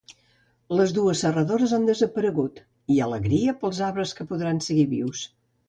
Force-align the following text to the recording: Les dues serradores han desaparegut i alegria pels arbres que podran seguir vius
Les 0.79 0.93
dues 0.97 1.21
serradores 1.25 1.75
han 1.77 1.85
desaparegut 1.91 2.63
i 2.95 2.99
alegria 3.11 3.55
pels 3.63 3.85
arbres 3.91 4.17
que 4.21 4.29
podran 4.35 4.67
seguir 4.73 4.91
vius 4.99 5.25